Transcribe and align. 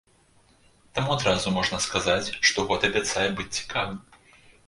Таму 0.99 1.11
адразу 1.17 1.53
можна 1.57 1.77
сказаць, 1.87 2.33
што 2.51 2.65
год 2.71 2.87
абяцае 2.89 3.29
быць 3.41 3.49
цікавым! 3.61 4.01